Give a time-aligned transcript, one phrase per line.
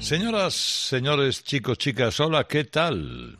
[0.00, 3.36] Señoras, señores, chicos, chicas, hola, ¿qué tal?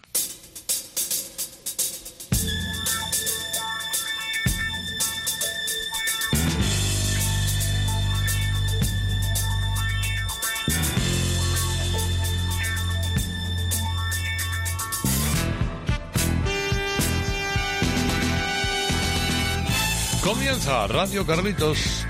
[20.22, 22.04] Comienza Radio Carlitos,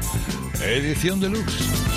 [0.63, 1.88] edición deluxe.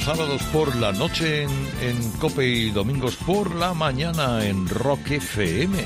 [0.00, 1.50] Sábados por la noche en,
[1.82, 5.78] en Cope y domingos por la mañana en Rock FM.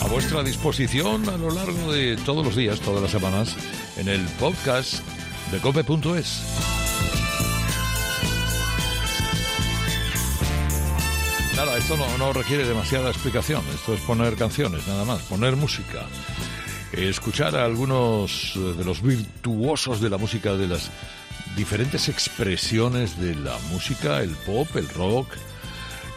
[0.00, 3.56] A vuestra disposición a lo largo de todos los días, todas las semanas,
[3.96, 5.02] en el podcast
[5.50, 6.42] de cope.es.
[11.56, 16.06] Nada, esto no, no requiere demasiada explicación, esto es poner canciones, nada más, poner música
[16.92, 20.90] escuchar a algunos eh, de los virtuosos de la música, de las
[21.56, 25.28] diferentes expresiones de la música, el pop, el rock,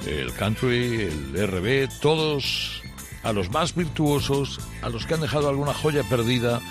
[0.06, 2.82] el country, el RB, todos
[3.24, 6.62] a los más virtuosos, a los que han dejado alguna joya perdida,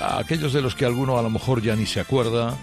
[0.00, 2.56] a aquellos de los que alguno a lo mejor ya ni se acuerda,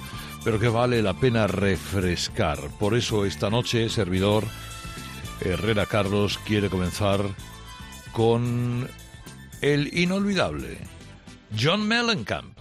[0.43, 2.59] pero que vale la pena refrescar.
[2.79, 4.45] Por eso esta noche, servidor
[5.41, 7.21] Herrera Carlos quiere comenzar
[8.11, 8.87] con
[9.61, 10.79] el inolvidable
[11.55, 12.60] John Mellencamp.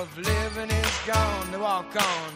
[0.00, 1.50] of living is gone.
[1.50, 2.32] They walk on.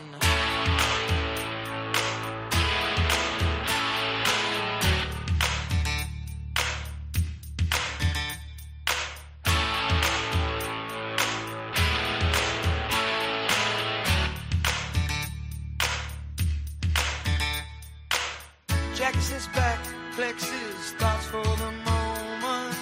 [18.95, 19.79] Jackie sits back,
[20.15, 22.77] flexes thoughts for the moment,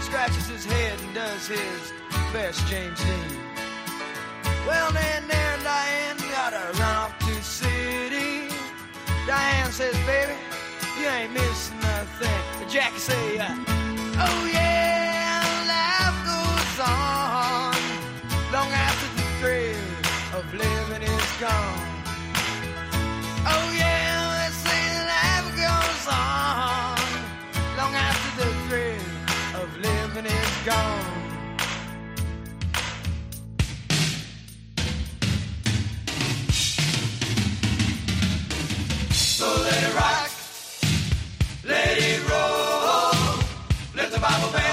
[0.00, 1.92] scratches his head and does his
[2.32, 3.45] best James Dean.
[4.66, 8.48] Well, then there Diane gotta run off to city.
[9.26, 10.34] Diane says, baby,
[11.00, 12.40] you ain't missing nothing.
[12.58, 13.54] But Jackie say, uh,
[14.26, 15.42] oh yeah,
[15.74, 17.74] life goes on
[18.52, 19.86] long after the thrill
[20.38, 21.86] of living is gone.
[23.54, 24.84] Oh yeah, they say
[25.14, 26.98] life goes on
[27.78, 31.15] long after the thrill of living is gone.
[44.28, 44.65] Bible Band.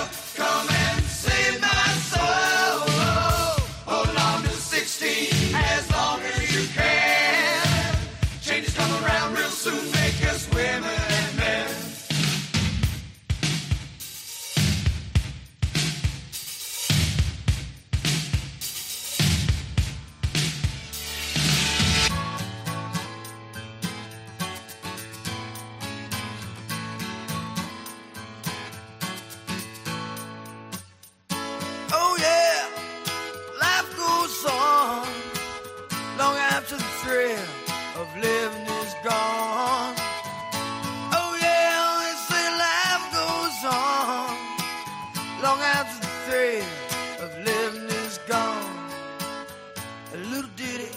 [50.43, 50.89] little ditty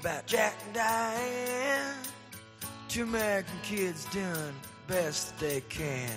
[0.00, 1.94] about Jack and Diane.
[2.88, 4.54] Two American kids doing
[4.86, 6.10] best they can.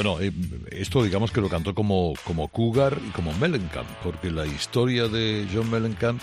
[0.00, 0.30] Bueno, eh,
[0.70, 5.44] esto digamos que lo cantó como, como Cougar y como Mellencamp, porque la historia de
[5.52, 6.22] John Mellencamp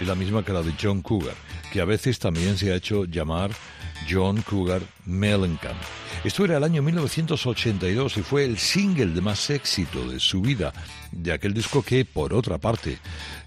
[0.00, 1.34] es la misma que la de John Cougar,
[1.72, 3.50] que a veces también se ha hecho llamar
[4.08, 5.76] John Cougar Mellencamp.
[6.26, 10.72] Esto era el año 1982 y fue el single de más éxito de su vida,
[11.12, 12.98] de aquel disco que, por otra parte,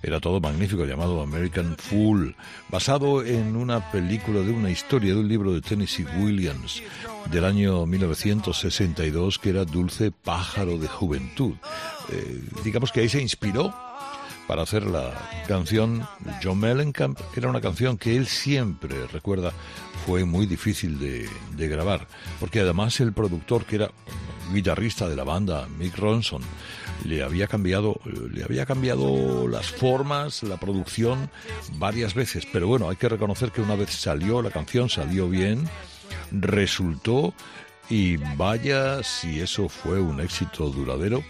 [0.02, 2.38] era todo magnífico, llamado American Fool,
[2.70, 6.82] basado en una película de una historia de un libro de Tennessee Williams
[7.30, 11.56] del año 1962 que era Dulce Pájaro de Juventud.
[12.14, 13.76] Eh, digamos que ahí se inspiró
[14.50, 15.14] para hacer la
[15.48, 16.08] canción
[16.42, 19.54] John Mellencamp, era una canción que él siempre recuerda
[20.08, 22.08] fue muy difícil de, de, grabar,
[22.40, 23.92] porque además el productor, que era
[24.52, 26.42] guitarrista de la banda, Mick Ronson,
[27.06, 31.30] le había cambiado, le había cambiado las formas, la producción
[31.74, 35.70] varias veces, pero bueno, hay que reconocer que una vez salió la canción, salió bien,
[36.32, 37.36] resultó
[37.88, 41.24] y vaya si eso fue un éxito duradero,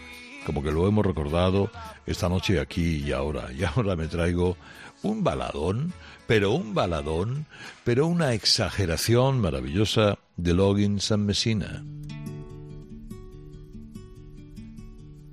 [0.46, 1.70] como que lo hemos recordado
[2.06, 3.52] esta noche aquí y ahora.
[3.54, 4.58] Y ahora me traigo
[5.04, 5.94] un baladón,
[6.28, 7.46] pero un baladón,
[7.84, 11.84] pero una exageración maravillosa de Loggins and Messina.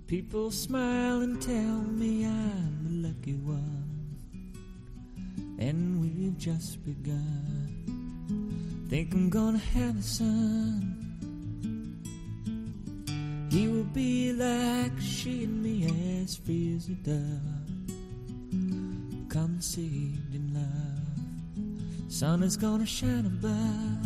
[0.07, 3.87] People smile and tell me I'm the lucky one.
[13.57, 15.87] He will be like she and me,
[16.23, 17.41] as free as a dove,
[19.31, 22.13] conceived in love.
[22.13, 24.05] Sun is gonna shine above.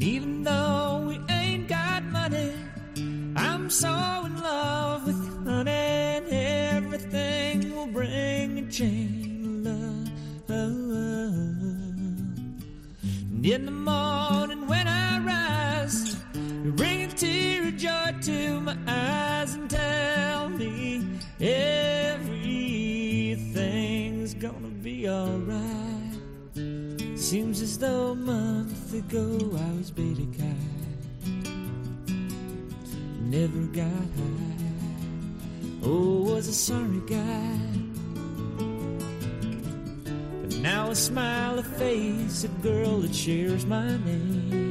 [0.00, 2.52] Even though we ain't got money,
[3.34, 3.88] I'm so
[4.24, 10.08] in love with you, honey, and everything will bring a chain of
[10.48, 10.86] love.
[13.32, 16.16] And in the morning when I rise,
[16.72, 21.06] bring a tear of joy to my eyes and tell me
[21.40, 22.34] everything's
[24.34, 26.18] gonna be alright.
[27.16, 30.76] Seems as though a month ago I was baby cat
[33.26, 34.56] never got high.
[35.82, 37.58] Oh, was a sorry guy.
[40.42, 44.65] But now I smile a face, a girl that shares my name.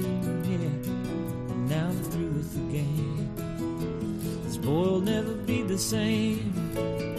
[1.76, 3.36] Now I'm through with the game.
[4.46, 7.15] This boy will never be the same.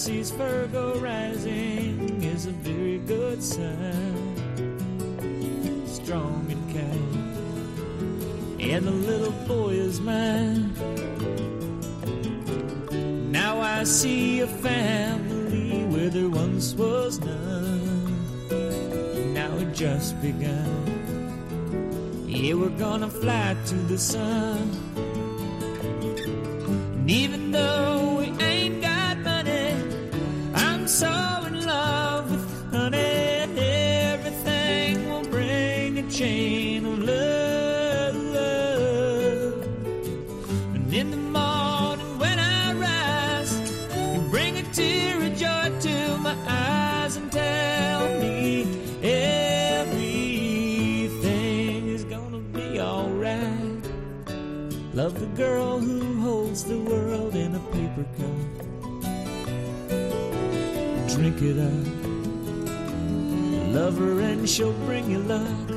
[0.00, 4.34] Pisces, Virgo rising is a very good sign.
[5.86, 10.72] Strong and kind, and the little boy is mine.
[13.30, 18.24] Now I see a family where there once was none.
[19.34, 22.24] Now it just begun.
[22.26, 24.89] Yeah, we're gonna fly to the sun.
[61.42, 61.86] It up.
[63.74, 65.70] Love her and she'll bring you luck.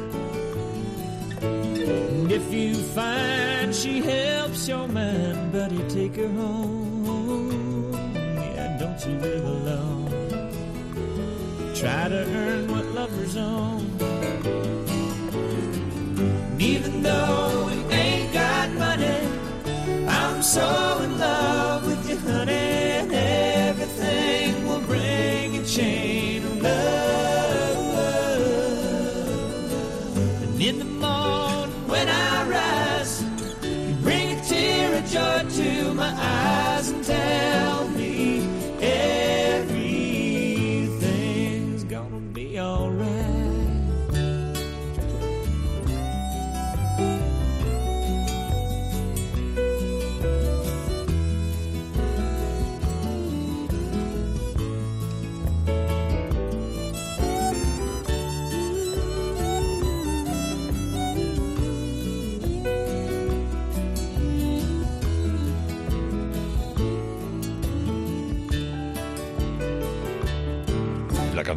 [1.42, 7.94] And if you find she helps your mind, buddy, take her home.
[8.14, 10.10] Yeah, don't you live alone.
[11.74, 13.73] Try to earn what lovers own.
[25.76, 26.03] change.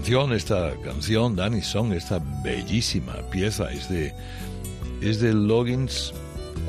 [0.09, 4.15] Esta canción, Danny Song, esta bellísima pieza, es de,
[5.01, 6.15] es de Loggins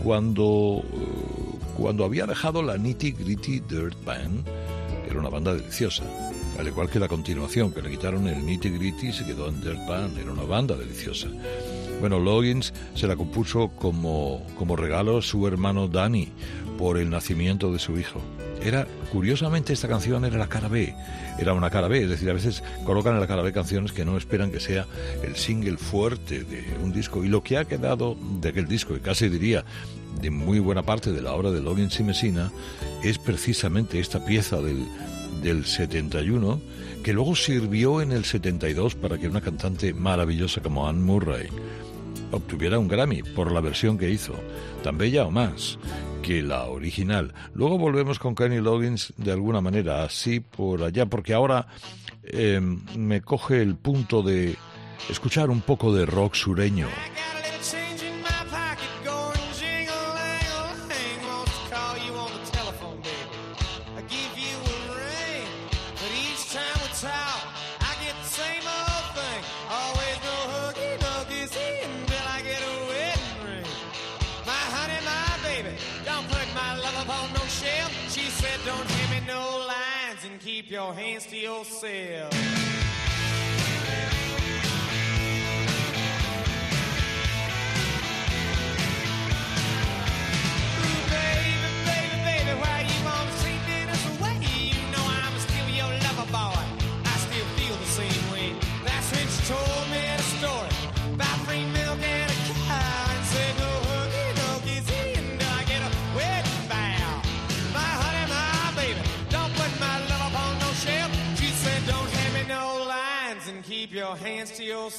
[0.03, 4.43] cuando, eh, cuando había dejado la Nitty Gritty Dirt Band.
[5.07, 6.03] Era una banda deliciosa.
[6.57, 9.87] Al igual que la continuación, que le quitaron el Nitty Gritty se quedó en Dirt
[9.87, 10.17] Band.
[10.17, 11.27] Era una banda deliciosa.
[11.99, 16.29] Bueno, Loggins se la compuso como, como regalo a su hermano Danny
[16.79, 18.19] por el nacimiento de su hijo.
[18.63, 20.93] Era, curiosamente, esta canción era la cara B.
[21.39, 24.05] Era una cara B, es decir, a veces colocan en la cara B canciones que
[24.05, 24.85] no esperan que sea
[25.23, 27.23] el single fuerte de un disco.
[27.23, 29.63] Y lo que ha quedado de aquel disco, y casi diría
[30.21, 32.51] de muy buena parte de la obra de Loggins y Messina,
[33.03, 34.87] es precisamente esta pieza del,
[35.41, 36.59] del 71,
[37.03, 41.47] que luego sirvió en el 72 para que una cantante maravillosa como Anne Murray
[42.31, 44.33] obtuviera un Grammy por la versión que hizo,
[44.83, 45.77] tan bella o más
[46.27, 47.33] que la original.
[47.53, 51.67] Luego volvemos con Kenny Loggins de alguna manera, así por allá, porque ahora
[52.21, 52.59] eh,
[52.97, 54.57] me coge el punto de
[55.09, 56.89] escuchar un poco de rock sureño.
[81.81, 82.16] To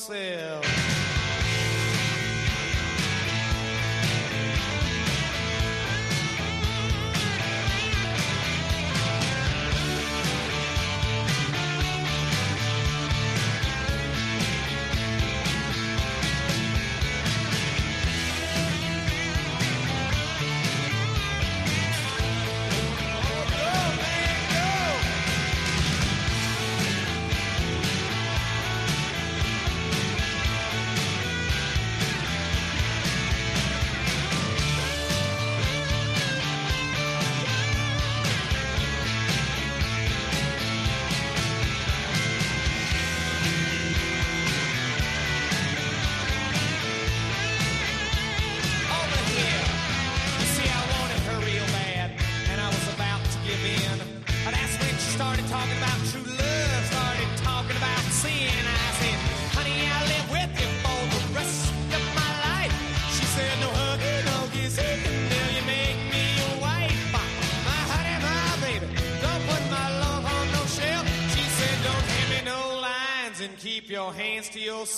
[0.09, 0.38] to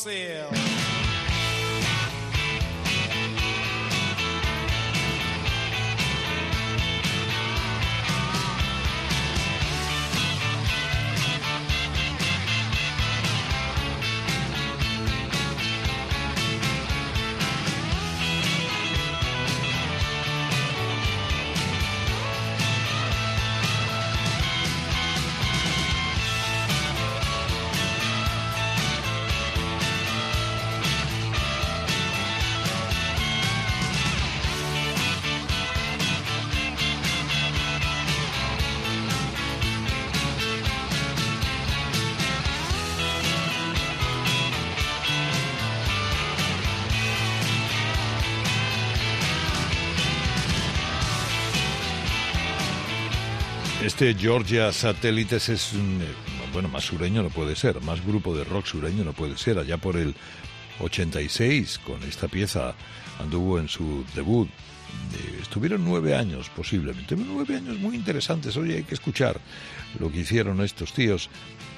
[0.06, 0.59] yourself.
[54.00, 56.06] Este Georgia Satélites es, un, eh,
[56.54, 59.58] bueno, más sureño no puede ser, más grupo de rock sureño no puede ser.
[59.58, 60.14] Allá por el
[60.80, 62.72] 86, con esta pieza,
[63.18, 64.48] anduvo en su debut.
[64.48, 67.14] Eh, estuvieron nueve años, posiblemente.
[67.14, 68.56] Nueve años muy interesantes.
[68.56, 69.38] Oye, hay que escuchar
[69.98, 71.28] lo que hicieron estos tíos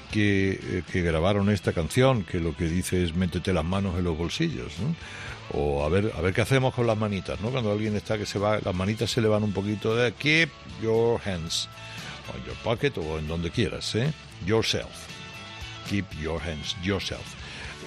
[0.09, 4.05] que, eh, que grabaron esta canción, que lo que dice es métete las manos en
[4.05, 4.71] los bolsillos.
[4.79, 4.95] ¿no?
[5.51, 7.49] o a ver a ver qué hacemos con las manitas, ¿no?
[7.49, 10.49] Cuando alguien está que se va, las manitas se le van un poquito de keep
[10.81, 11.67] your hands
[12.33, 14.13] on your pocket o en donde quieras, ¿eh?
[14.45, 15.07] Yourself.
[15.89, 17.35] Keep your hands yourself.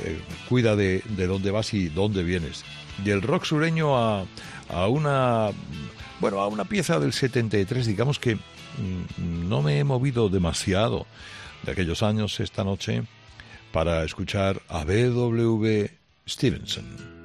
[0.04, 2.64] Eh, cuida de, de dónde vas y dónde vienes.
[3.04, 4.26] Del rock sureño a,
[4.68, 5.52] a una
[6.20, 11.06] bueno, a una pieza del 73, digamos que mm, no me he movido demasiado
[11.62, 13.02] de aquellos años esta noche
[13.72, 15.90] para escuchar a B.W.
[16.26, 17.15] Stevenson.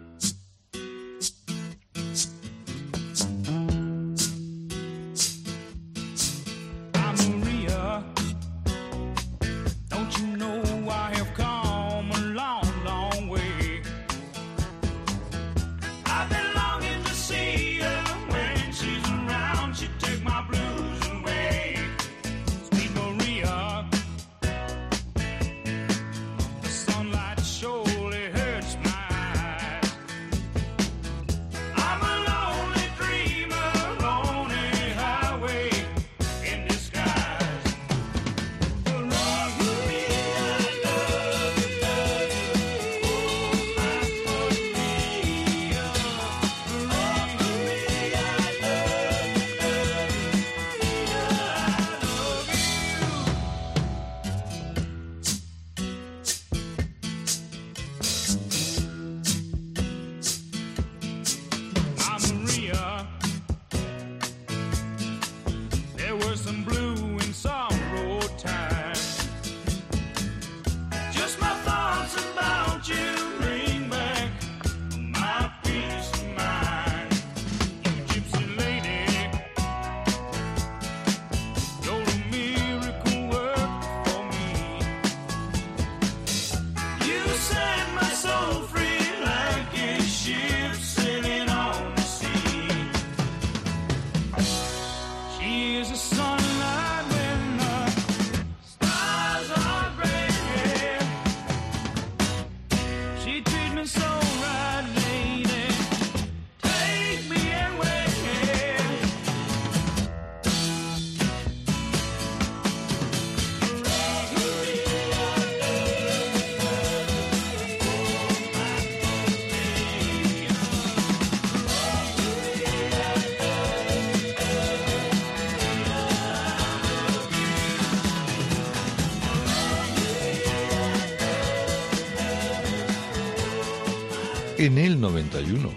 [134.61, 135.71] En el 91.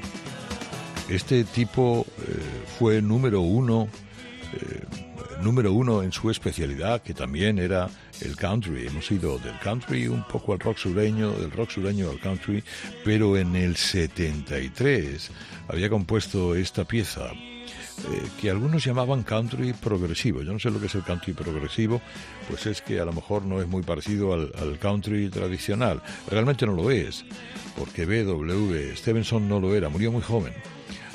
[1.09, 2.43] Este tipo eh,
[2.79, 3.89] fue número uno,
[4.53, 4.83] eh,
[5.43, 7.89] número uno en su especialidad, que también era
[8.21, 8.87] el country.
[8.87, 12.63] Hemos ido del country un poco al rock sureño, del rock sureño al country,
[13.07, 15.31] pero en el 73
[15.69, 17.31] había compuesto esta pieza
[18.11, 20.43] eh, que algunos llamaban country progresivo.
[20.43, 22.01] Yo no sé lo que es el country progresivo,
[22.49, 26.03] pues es que a lo mejor no es muy parecido al, country tradicional.
[26.29, 27.25] Realmente no lo es
[27.79, 28.97] porque B.W.
[28.97, 30.53] Stevenson no lo era, murió muy joven,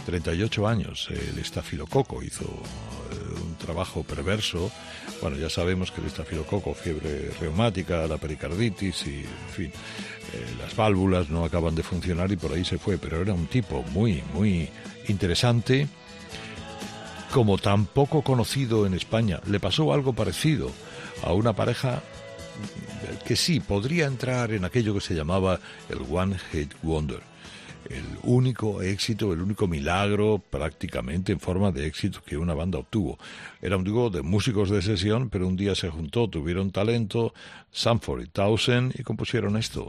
[0.06, 4.72] 38 años, el estafilococo hizo eh, un trabajo perverso,
[5.22, 10.76] bueno, ya sabemos que el estafilococo, fiebre reumática, la pericarditis y, en fin, eh, las
[10.76, 14.24] válvulas no acaban de funcionar y por ahí se fue, pero era un tipo muy,
[14.34, 14.70] muy
[15.08, 15.88] interesante,
[17.32, 19.40] como tan poco conocido en España.
[19.48, 20.72] Le pasó algo parecido
[21.24, 22.02] a una pareja
[23.26, 27.22] que sí podría entrar en aquello que se llamaba el One Hit Wonder,
[27.90, 33.18] el único éxito, el único milagro prácticamente en forma de éxito que una banda obtuvo.
[33.62, 37.34] Era un dúo de músicos de sesión, pero un día se juntó, tuvieron talento,
[37.72, 39.88] Sanford y Townsend, y compusieron esto.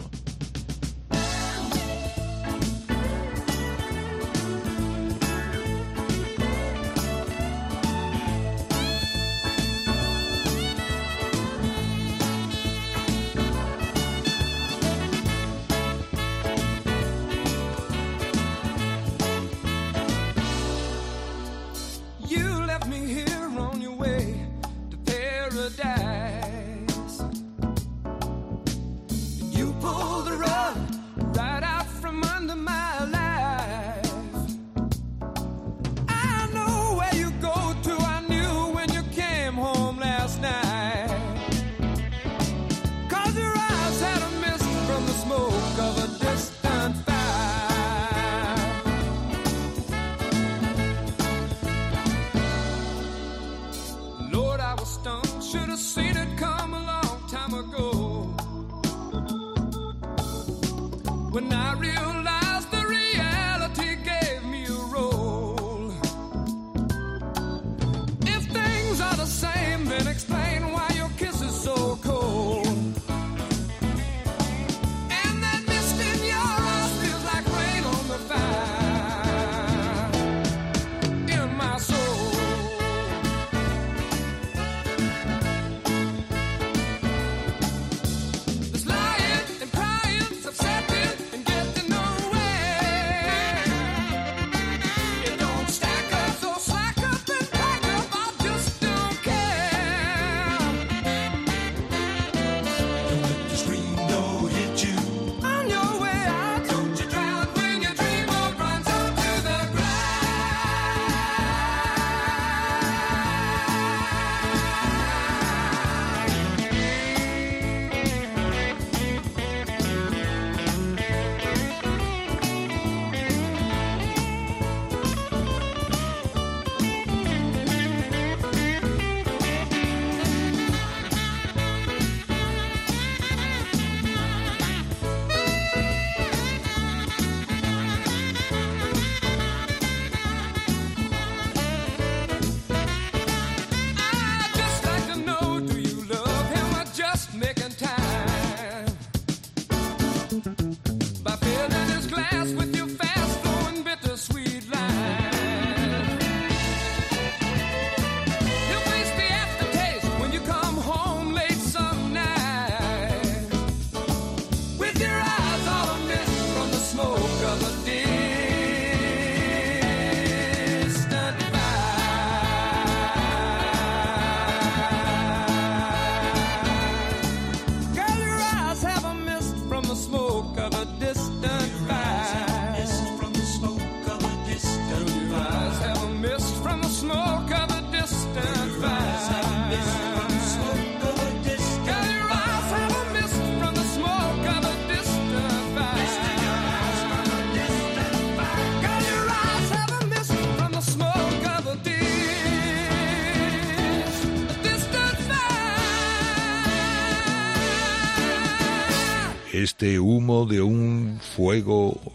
[61.31, 62.20] When I realized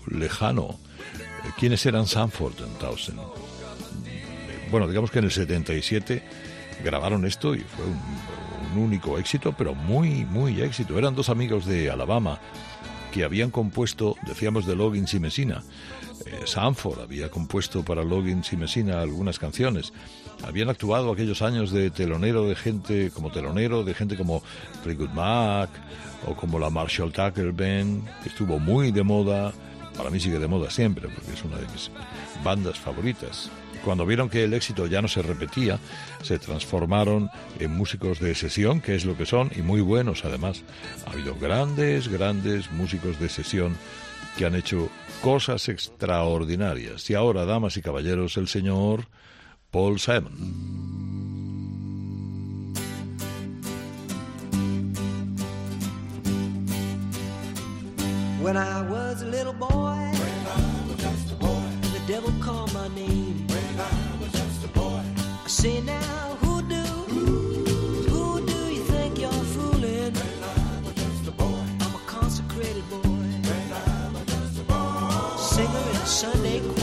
[0.07, 0.77] lejano.
[1.57, 3.19] ¿Quiénes eran Sanford and Townsend?
[4.71, 6.23] Bueno, digamos que en el 77
[6.83, 7.99] grabaron esto y fue un,
[8.73, 10.97] un único éxito, pero muy, muy éxito.
[10.97, 12.39] Eran dos amigos de Alabama
[13.11, 15.63] que habían compuesto, decíamos de Loggins y Messina.
[16.25, 19.93] Eh, Sanford había compuesto para Loggins y Messina algunas canciones.
[20.43, 24.41] Habían actuado aquellos años de telonero de gente, como telonero de gente como
[24.83, 25.69] Fleetwood Mac
[26.25, 29.53] o como la Marshall Tucker Band, que estuvo muy de moda.
[29.97, 31.89] Para mí sigue de moda siempre, porque es una de mis
[32.43, 33.49] bandas favoritas.
[33.83, 35.79] Cuando vieron que el éxito ya no se repetía,
[36.23, 40.63] se transformaron en músicos de sesión, que es lo que son, y muy buenos además.
[41.05, 43.77] Ha habido grandes, grandes músicos de sesión
[44.37, 44.89] que han hecho
[45.21, 47.09] cosas extraordinarias.
[47.09, 49.07] Y ahora, damas y caballeros, el señor
[49.71, 51.24] Paul Simon.
[58.45, 61.63] When I was a little boy, a boy.
[61.81, 63.47] the devil called my name.
[63.49, 65.01] I
[65.43, 66.83] I say now, who do,
[68.11, 70.13] who do you think you're fooling?
[71.39, 73.01] I'm a consecrated boy,
[75.39, 76.74] singer in Sunday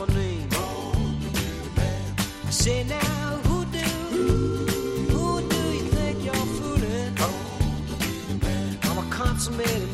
[0.00, 0.48] my name.
[2.46, 3.78] I say now, who do,
[5.12, 7.14] who do you think you're fooling?
[8.84, 9.89] I'm a consummated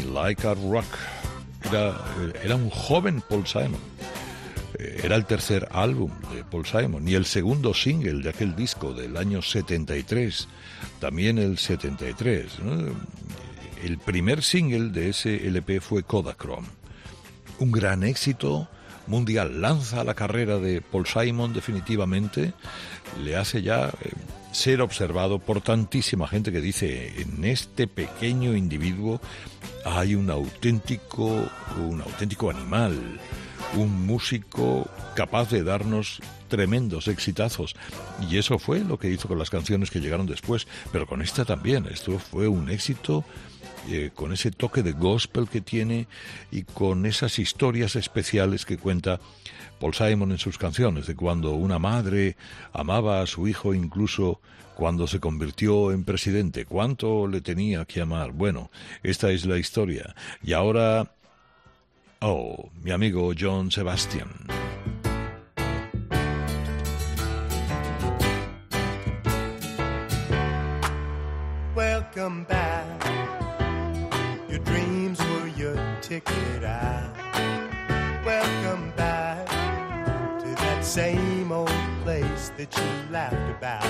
[0.00, 0.86] Like a Rock.
[1.64, 1.94] Era,
[2.42, 3.80] era un joven Paul Simon.
[4.78, 8.92] Eh, Era el tercer álbum de Paul Simon y el segundo single de aquel disco
[8.92, 10.48] del año 73.
[11.00, 12.58] También el 73.
[12.60, 12.94] ¿no?
[13.82, 16.68] El primer single de ese LP fue Kodachrome.
[17.58, 18.68] Un gran éxito
[19.06, 19.60] mundial.
[19.60, 22.52] Lanza la carrera de Paul Simon definitivamente.
[23.22, 24.10] Le hace ya eh,
[24.52, 29.20] ser observado por tantísima gente que dice en este pequeño individuo
[29.84, 31.28] hay un auténtico,
[31.78, 32.96] un auténtico animal,
[33.76, 37.74] un músico capaz de darnos tremendos exitazos.
[38.30, 41.44] Y eso fue lo que hizo con las canciones que llegaron después, pero con esta
[41.44, 41.86] también.
[41.86, 43.24] Esto fue un éxito
[43.88, 46.06] eh, con ese toque de gospel que tiene
[46.50, 49.20] y con esas historias especiales que cuenta
[49.78, 52.36] Paul Simon en sus canciones, de cuando una madre
[52.72, 54.40] amaba a su hijo incluso
[54.74, 56.64] cuando se convirtió en presidente.
[56.64, 58.32] ¿Cuánto le tenía que amar?
[58.32, 58.70] Bueno,
[59.02, 60.14] esta es la historia.
[60.42, 61.10] Y ahora...
[62.26, 64.48] Oh, mi amigo John Sebastian.
[71.76, 72.86] Welcome back.
[74.48, 77.14] Your dreams were your ticket out.
[78.24, 81.68] Welcome back to that same old
[82.04, 83.84] place that you laughed about.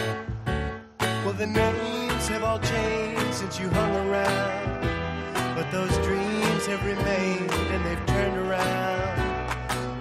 [1.24, 4.83] Well, the names have all changed since you hung around,
[5.64, 9.18] but those dreams have remained and they've turned around.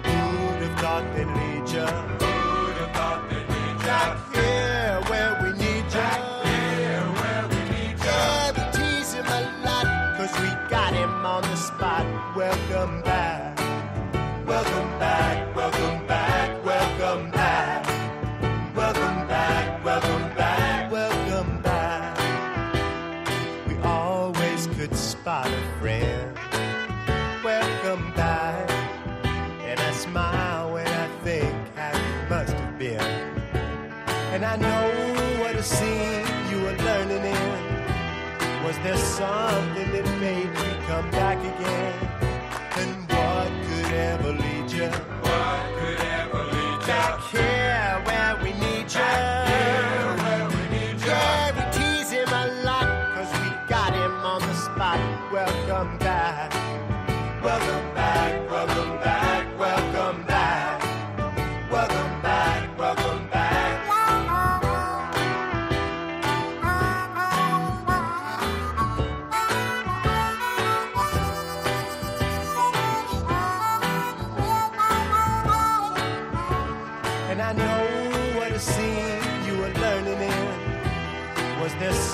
[0.04, 1.86] Who'd have thought they'd lead you?
[1.86, 3.86] Who'd have thought they'd lead you?
[3.86, 5.90] Back here where we need you.
[5.90, 8.04] Back here where we need you.
[8.04, 12.04] Yeah, we tease him a lot, cause we got him on the spot.
[12.36, 13.58] Welcome back.
[14.46, 15.43] Welcome back,
[38.74, 42.03] Was there something that made you come back again?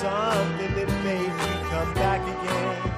[0.01, 2.90] Something that made me come back again?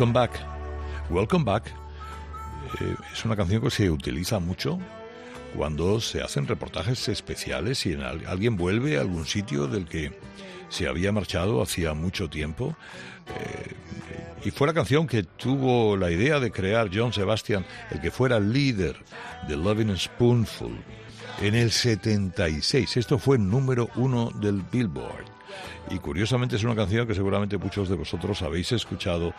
[0.00, 0.40] Welcome Back.
[1.10, 1.66] Welcome Back
[2.80, 4.78] eh, es una canción que se utiliza mucho
[5.54, 10.18] cuando se hacen reportajes especiales y en al- alguien vuelve a algún sitio del que
[10.70, 12.74] se había marchado hacía mucho tiempo.
[13.28, 13.74] Eh,
[14.46, 18.40] y fue la canción que tuvo la idea de crear John Sebastian, el que fuera
[18.40, 18.96] líder
[19.48, 20.78] de Loving Spoonful,
[21.42, 22.96] en el 76.
[22.96, 25.29] Esto fue número uno del Billboard.
[25.90, 29.34] Y curiosamente es una canción que seguramente muchos de vosotros habéis escuchado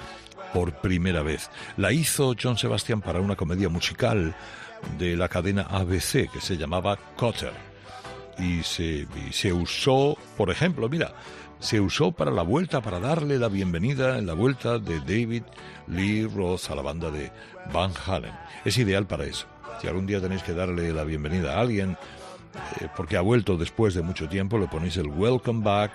[0.53, 1.49] por primera vez.
[1.77, 4.35] La hizo John Sebastian para una comedia musical
[4.97, 7.53] de la cadena ABC que se llamaba Cotter.
[8.37, 11.13] Y se, se usó, por ejemplo, mira,
[11.59, 15.43] se usó para la vuelta, para darle la bienvenida en la vuelta de David
[15.87, 17.31] Lee Roth a la banda de
[17.71, 18.33] Van Halen.
[18.65, 19.45] Es ideal para eso.
[19.79, 21.97] Si algún día tenéis que darle la bienvenida a alguien,
[22.79, 25.91] eh, porque ha vuelto después de mucho tiempo, le ponéis el Welcome Back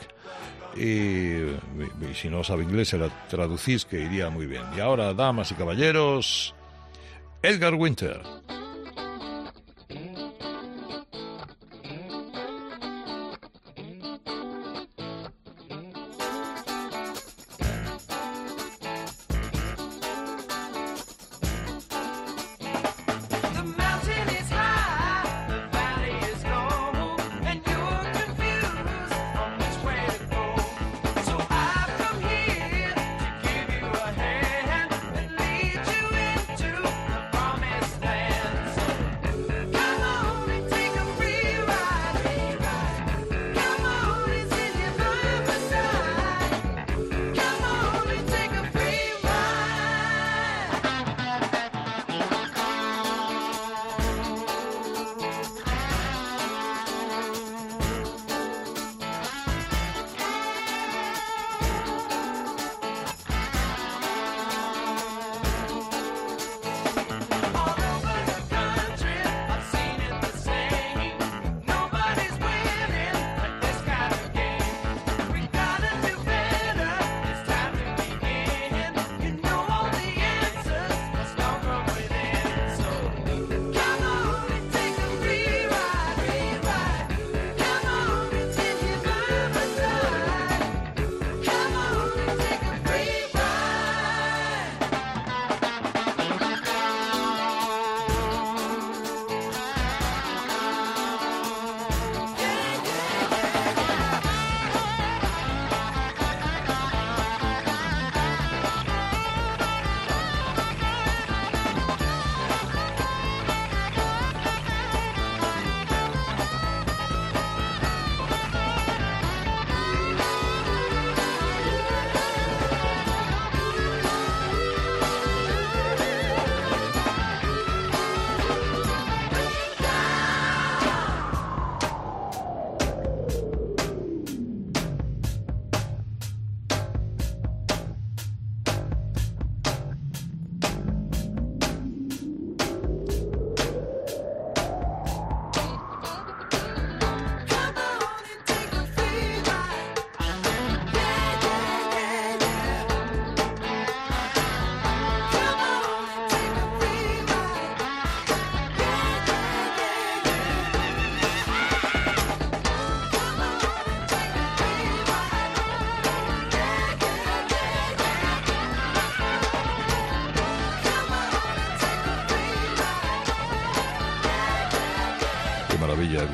[0.76, 4.62] y, y si no sabe inglés se la traducís que iría muy bien.
[4.76, 6.54] Y ahora, damas y caballeros,
[7.42, 8.20] Edgar Winter.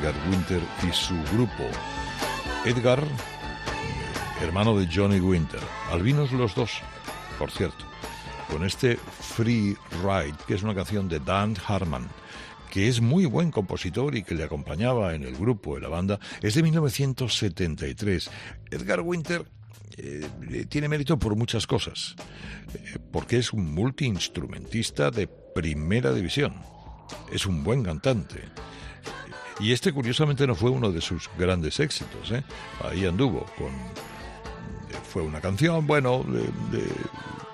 [0.03, 1.63] Edgar Winter y su grupo.
[2.65, 3.01] Edgar,
[4.41, 5.61] hermano de Johnny Winter.
[5.91, 6.81] Albinos los dos,
[7.39, 7.85] por cierto.
[8.51, 12.09] Con este Free Ride, que es una canción de Dan Harman,
[12.69, 16.19] que es muy buen compositor y que le acompañaba en el grupo, en la banda,
[16.41, 18.29] es de 1973.
[18.71, 19.45] Edgar Winter
[19.95, 22.17] eh, tiene mérito por muchas cosas,
[22.73, 26.55] eh, porque es un multiinstrumentista de primera división.
[27.31, 28.41] Es un buen cantante.
[29.59, 32.31] Y este curiosamente no fue uno de sus grandes éxitos.
[32.31, 32.43] ¿eh?
[32.83, 33.67] Ahí anduvo con...
[33.69, 36.93] eh, Fue una canción, bueno, de, de-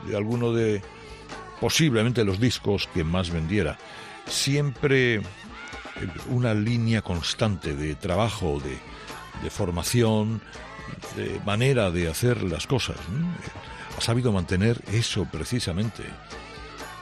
[0.08, 0.82] de alguno de
[1.60, 3.78] posiblemente los discos que más vendiera.
[4.28, 5.22] Siempre eh,
[6.30, 8.62] una línea constante de trabajo,
[9.44, 10.42] de, formación,
[11.18, 12.96] de manera de hacer las cosas.
[13.12, 13.28] ¿no?
[13.98, 16.04] Ha sabido mantener eso precisamente.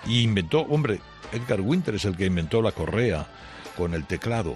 [0.08, 1.00] Y inventó, hombre,
[1.32, 3.28] Edgar Winter es el que inventó la correa
[3.78, 4.56] con el teclado.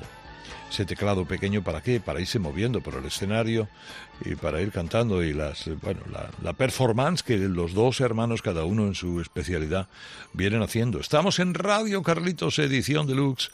[0.72, 3.67] Ese teclado pequeño para qué, para irse moviendo por el escenario
[4.24, 8.63] y para ir cantando y las bueno la, la performance que los dos hermanos cada
[8.63, 9.89] uno en su especialidad
[10.34, 10.99] vienen haciendo.
[10.99, 13.51] Estamos en Radio Carlitos edición deluxe.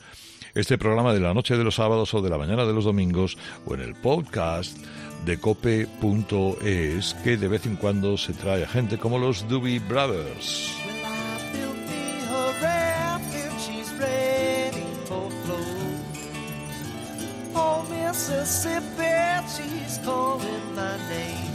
[0.53, 3.37] Este programa de la noche de los sábados o de la mañana de los domingos
[3.65, 4.77] o en el podcast
[5.25, 10.86] de cope.es que de vez en cuando se trae a gente como los Doobie Brothers.
[18.07, 19.11] Mississippi,
[19.53, 21.51] she's calling my name.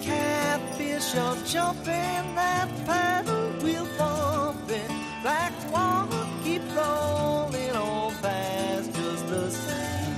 [0.00, 4.92] Catfish are jumping, that paddle wheel bumping.
[5.22, 10.14] Black water keep rolling on fast just the same.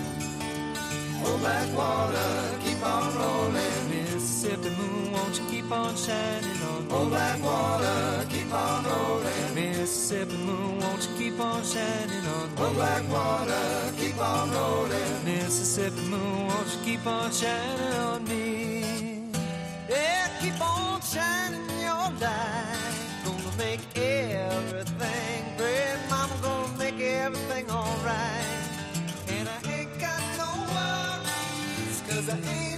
[1.24, 3.88] Oh, black water, keep on rolling.
[3.88, 6.86] Mississippi moon, won't you keep on shining on?
[6.90, 9.37] Oh, black water, keep on rolling.
[9.88, 12.56] Mississippi moon, won't you keep on shining on me?
[12.58, 15.24] Oh, black water, keep on rolling.
[15.24, 19.30] Mississippi moon, won't you keep on shining on me?
[19.88, 22.96] Yeah, keep on shining your light.
[23.24, 25.96] Gonna make everything great.
[26.10, 28.68] Mama gonna make everything alright.
[29.28, 32.77] And I ain't got no worries, cause I ain't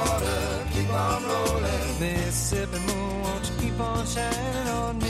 [2.01, 5.00] Mississippi moon, won't you keep on shining on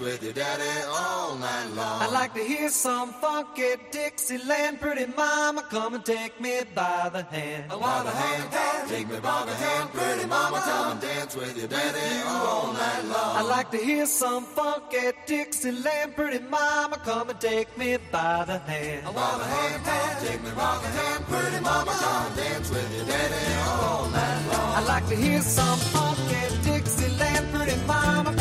[0.00, 2.02] dance with your daddy all night long.
[2.02, 7.22] I like to hear some funky Dixieland, pretty mama, come and take me by the
[7.24, 7.68] hand.
[7.68, 11.68] By the hand, take me by the hand, pretty mama, come and dance with your
[11.68, 13.36] daddy all night long.
[13.36, 18.58] I like to hear some funky Dixieland, pretty mama, come and take me by the
[18.58, 19.04] hand.
[19.04, 23.06] By the hand, take me by the hand, pretty mama, come and dance with your
[23.06, 24.74] daddy all night long.
[24.76, 28.32] I like to hear some funky Dixieland, pretty mama,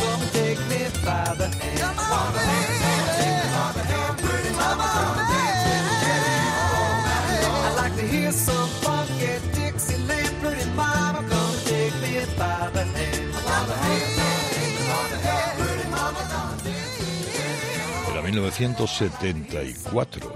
[18.12, 20.34] Era 1974.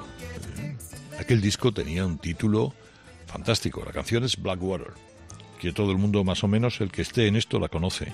[0.57, 0.75] Eh,
[1.19, 2.73] Aquel disco tenía un título
[3.27, 3.83] fantástico.
[3.85, 4.93] La canción es Blackwater,
[5.59, 8.11] que todo el mundo más o menos el que esté en esto la conoce.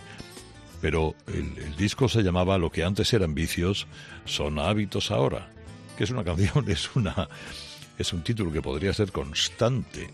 [0.82, 3.88] Pero el, disco se llamaba Lo que antes eran vicios
[4.26, 5.50] son hábitos ahora,
[5.98, 7.28] que es una canción, es una
[7.98, 10.10] es un título que podría ser constante,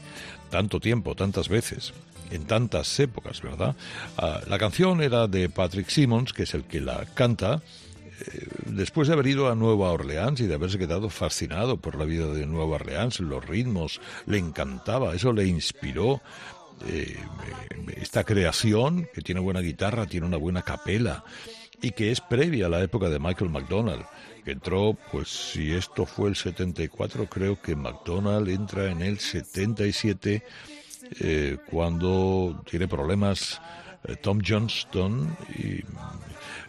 [0.49, 1.93] tanto tiempo, tantas veces,
[2.31, 3.75] en tantas épocas, ¿verdad?
[4.17, 7.61] Ah, la canción era de Patrick Simmons, que es el que la canta,
[8.19, 12.05] eh, después de haber ido a Nueva Orleans y de haberse quedado fascinado por la
[12.05, 16.21] vida de Nueva Orleans, los ritmos, le encantaba, eso le inspiró
[16.87, 17.17] eh,
[17.97, 21.23] esta creación, que tiene buena guitarra, tiene una buena capela
[21.81, 24.05] y que es previa a la época de Michael McDonald,
[24.43, 30.43] que entró, pues si esto fue el 74, creo que McDonald entra en el 77
[31.19, 33.61] eh, cuando tiene problemas
[34.07, 35.79] eh, Tom Johnston, y,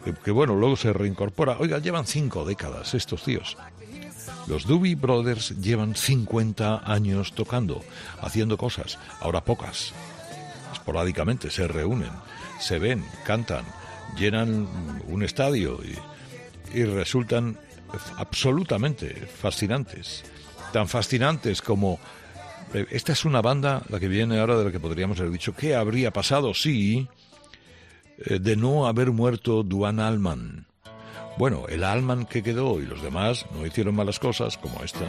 [0.05, 1.57] eh, que bueno, luego se reincorpora.
[1.59, 3.57] Oiga, llevan cinco décadas estos tíos.
[4.47, 7.83] Los Doobie Brothers llevan 50 años tocando,
[8.21, 9.91] haciendo cosas, ahora pocas.
[10.73, 12.11] Esporádicamente se reúnen,
[12.59, 13.65] se ven, cantan,
[14.17, 14.67] llenan
[15.07, 17.57] un estadio y, y resultan
[18.17, 20.23] absolutamente fascinantes.
[20.71, 21.99] Tan fascinantes como...
[22.73, 25.55] eh, Esta es una banda, la que viene ahora de la que podríamos haber dicho,
[25.55, 27.07] ¿qué habría pasado si
[28.19, 30.66] eh, de no haber muerto Duane Allman?
[31.37, 35.05] Bueno, el Allman que quedó y los demás no hicieron malas cosas como esta.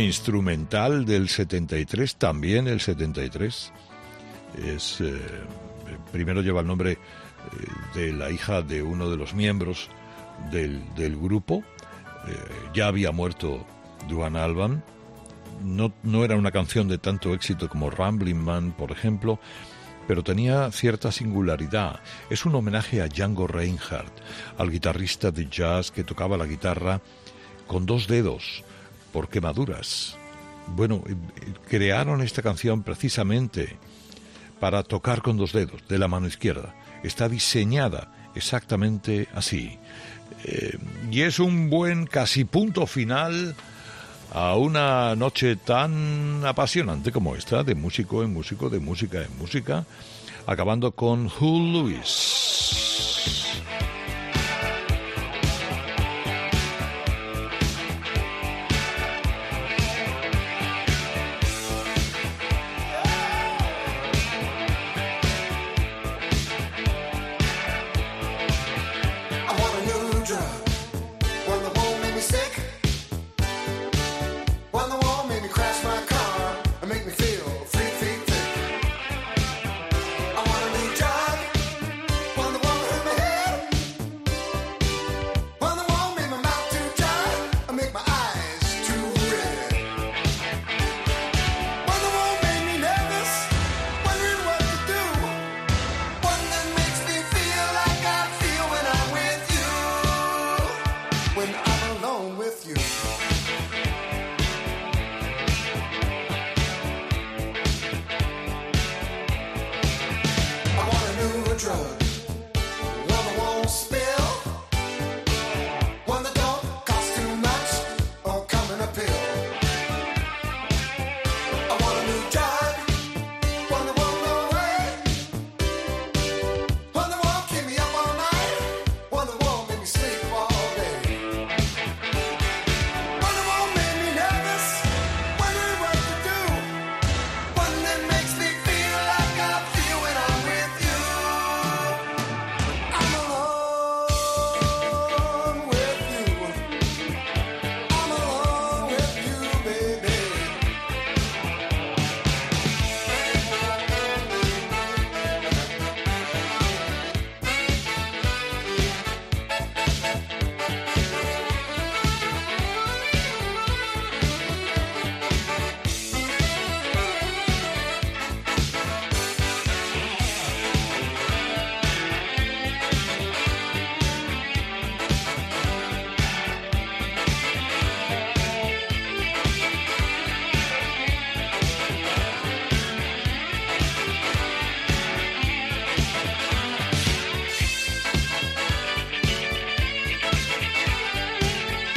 [0.00, 3.72] Instrumental del 73, también el 73,
[4.66, 5.20] es, eh,
[6.12, 6.98] primero lleva el nombre eh,
[7.94, 9.88] de la hija de uno de los miembros
[10.50, 10.82] del,
[11.16, 11.62] grupo.
[12.26, 12.32] Eh,
[12.74, 13.66] ya había muerto
[14.08, 14.84] Duane Alban.
[15.62, 19.38] No, no era una canción de tanto éxito como Rambling Man, por ejemplo,
[20.06, 22.00] pero tenía cierta singularidad.
[22.30, 24.12] Es un homenaje a Django Reinhardt,
[24.58, 27.00] al guitarrista de jazz que tocaba la guitarra
[27.66, 28.64] con dos dedos,
[29.14, 30.16] por quemaduras.
[30.66, 31.14] Bueno, eh,
[31.68, 33.76] crearon esta canción precisamente
[34.58, 36.74] para tocar con dos dedos, de la mano izquierda.
[37.04, 39.78] Está diseñada exactamente así.
[40.42, 40.76] Eh,
[41.12, 43.54] y es un buen casi punto final
[44.32, 49.86] a una noche tan apasionante como esta, de músico en músico, de música en música,
[50.44, 52.63] acabando con Hull Lewis.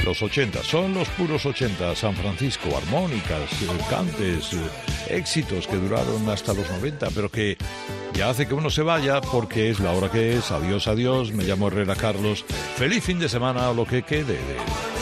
[0.08, 6.30] Los 80, son los puros 80, San Francisco, armónicas, eh, cantes, eh, éxitos que duraron
[6.30, 7.58] hasta los 90, pero que
[8.14, 10.50] ya hace que uno se vaya porque es la hora que es.
[10.50, 12.46] Adiós, adiós, me llamo Herrera Carlos.
[12.78, 14.97] Feliz fin de semana o lo que quede de...